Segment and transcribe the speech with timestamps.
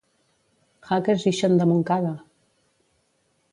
[0.87, 2.17] Haques ixen de Montcada!